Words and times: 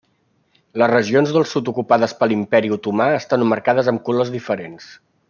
Les 0.81 0.89
regions 0.91 1.33
del 1.35 1.45
sud 1.51 1.69
ocupades 1.73 2.17
per 2.21 2.29
l'imperi 2.31 2.73
otomà 2.79 3.11
estan 3.19 3.47
marcades 3.55 3.93
amb 3.93 4.07
colors 4.09 4.33
diferents. 4.39 4.91